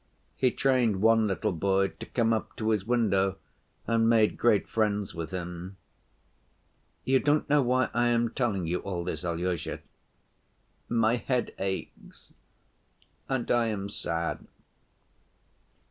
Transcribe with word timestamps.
He 0.35 0.49
trained 0.49 0.99
one 1.03 1.27
little 1.27 1.51
boy 1.51 1.89
to 1.89 2.07
come 2.07 2.33
up 2.33 2.55
to 2.55 2.71
his 2.71 2.87
window 2.87 3.37
and 3.85 4.09
made 4.09 4.35
great 4.35 4.67
friends 4.67 5.13
with 5.13 5.29
him.... 5.29 5.77
You 7.05 7.19
don't 7.19 7.47
know 7.47 7.61
why 7.61 7.89
I 7.93 8.07
am 8.07 8.29
telling 8.31 8.65
you 8.65 8.79
all 8.79 9.03
this, 9.03 9.23
Alyosha? 9.23 9.81
My 10.89 11.17
head 11.17 11.53
aches 11.59 12.33
and 13.29 13.51
I 13.51 13.67
am 13.67 13.89
sad." 13.89 14.47